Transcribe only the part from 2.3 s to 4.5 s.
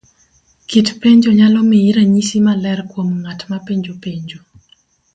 maler kuom nga't mapenjo penjo.